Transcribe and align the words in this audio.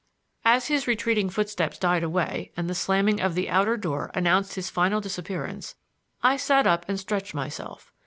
As 0.43 0.65
his 0.65 0.87
retreating 0.87 1.29
footsteps 1.29 1.77
died 1.77 2.01
away 2.01 2.51
and 2.57 2.67
the 2.67 2.73
slamming 2.73 3.21
of 3.21 3.35
the 3.35 3.47
outer 3.51 3.77
door 3.77 4.09
announced 4.15 4.55
his 4.55 4.67
final 4.67 4.99
disappearance, 4.99 5.75
I 6.23 6.37
sat 6.37 6.65
up 6.65 6.85
and 6.89 6.99
stretched 6.99 7.35
myself. 7.35 7.93